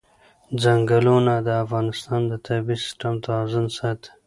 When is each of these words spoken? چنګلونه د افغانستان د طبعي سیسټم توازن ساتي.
چنګلونه 0.61 1.33
د 1.47 1.49
افغانستان 1.63 2.21
د 2.31 2.33
طبعي 2.47 2.77
سیسټم 2.83 3.13
توازن 3.25 3.65
ساتي. 3.77 4.09